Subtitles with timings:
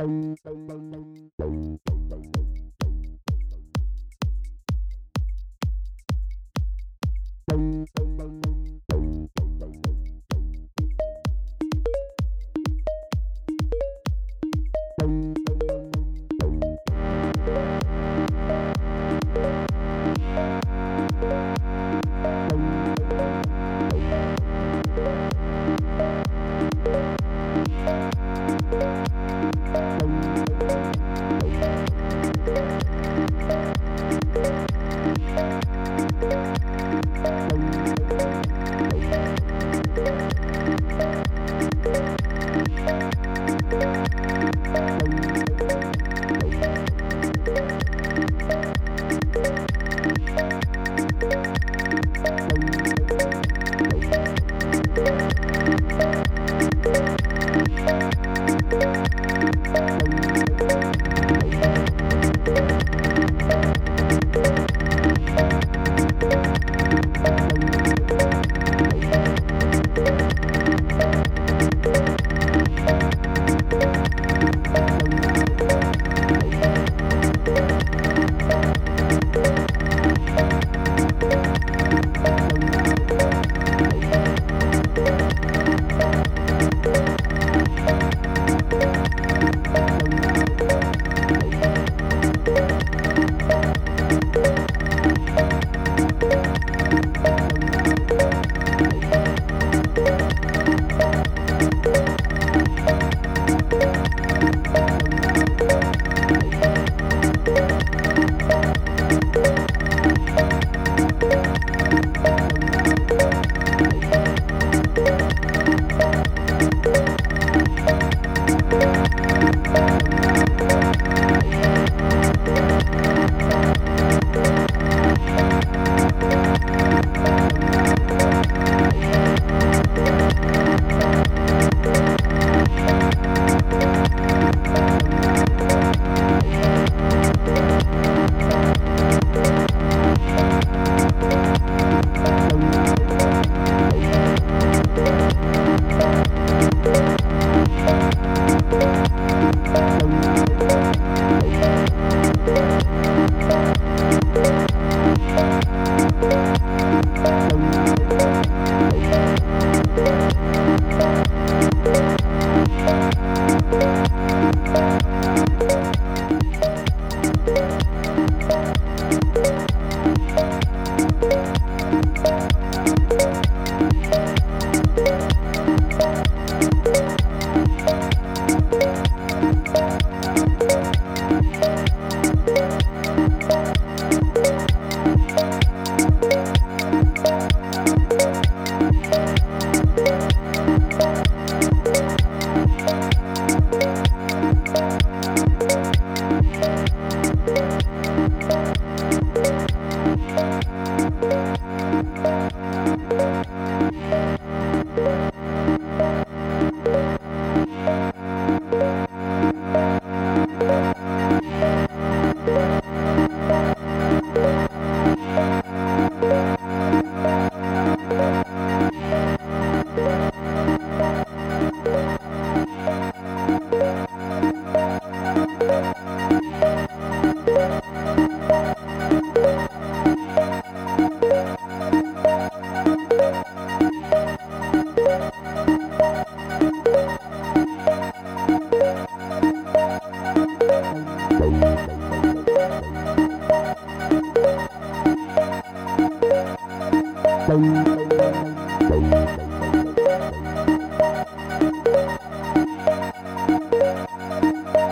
[0.00, 0.38] Thank
[7.98, 8.29] you.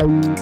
[0.00, 0.40] Bye.